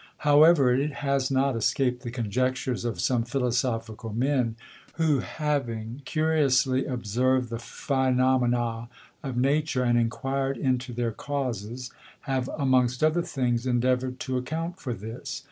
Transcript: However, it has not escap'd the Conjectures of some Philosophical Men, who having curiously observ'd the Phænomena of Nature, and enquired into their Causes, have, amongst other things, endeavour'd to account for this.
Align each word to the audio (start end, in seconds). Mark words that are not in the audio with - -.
However, 0.25 0.73
it 0.73 0.93
has 1.05 1.29
not 1.29 1.53
escap'd 1.55 2.01
the 2.01 2.09
Conjectures 2.09 2.85
of 2.85 2.99
some 2.99 3.21
Philosophical 3.23 4.11
Men, 4.11 4.55
who 4.95 5.19
having 5.19 6.01
curiously 6.05 6.85
observ'd 6.87 7.51
the 7.51 7.57
Phænomena 7.57 8.87
of 9.21 9.37
Nature, 9.37 9.83
and 9.83 9.99
enquired 9.99 10.57
into 10.57 10.91
their 10.91 11.11
Causes, 11.11 11.91
have, 12.21 12.49
amongst 12.57 13.03
other 13.03 13.21
things, 13.21 13.67
endeavour'd 13.67 14.19
to 14.21 14.37
account 14.37 14.79
for 14.79 14.95
this. 14.95 15.39